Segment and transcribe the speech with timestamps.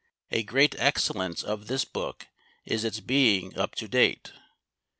[0.31, 2.25] A great excellence of this book
[2.65, 4.31] is its being up to date.